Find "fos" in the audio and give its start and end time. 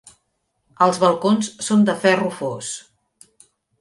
2.39-2.73